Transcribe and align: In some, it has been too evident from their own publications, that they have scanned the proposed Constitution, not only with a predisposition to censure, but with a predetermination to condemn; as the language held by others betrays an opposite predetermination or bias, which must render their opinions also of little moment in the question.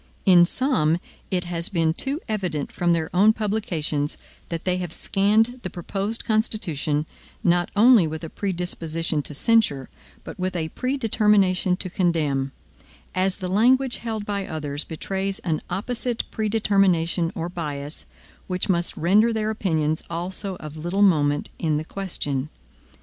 In 0.25 0.47
some, 0.47 0.97
it 1.29 1.43
has 1.43 1.69
been 1.69 1.93
too 1.93 2.19
evident 2.27 2.71
from 2.71 2.91
their 2.91 3.11
own 3.15 3.33
publications, 3.33 4.17
that 4.49 4.65
they 4.65 4.77
have 4.77 4.91
scanned 4.91 5.59
the 5.61 5.69
proposed 5.69 6.25
Constitution, 6.25 7.05
not 7.43 7.69
only 7.75 8.07
with 8.07 8.23
a 8.23 8.29
predisposition 8.31 9.21
to 9.21 9.35
censure, 9.35 9.89
but 10.23 10.39
with 10.39 10.55
a 10.55 10.69
predetermination 10.69 11.77
to 11.77 11.87
condemn; 11.87 12.51
as 13.13 13.35
the 13.35 13.47
language 13.47 13.97
held 13.97 14.25
by 14.25 14.47
others 14.47 14.83
betrays 14.85 15.37
an 15.43 15.61
opposite 15.69 16.23
predetermination 16.31 17.31
or 17.35 17.47
bias, 17.47 18.07
which 18.47 18.69
must 18.69 18.97
render 18.97 19.31
their 19.31 19.51
opinions 19.51 20.01
also 20.09 20.55
of 20.55 20.77
little 20.77 21.03
moment 21.03 21.49
in 21.59 21.77
the 21.77 21.85
question. 21.85 22.49